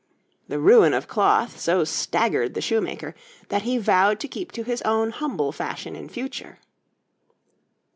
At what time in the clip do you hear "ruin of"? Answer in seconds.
0.57-1.07